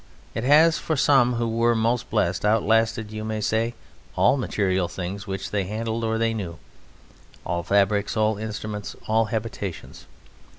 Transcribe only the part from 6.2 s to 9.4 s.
knew all fabrics, all instruments, all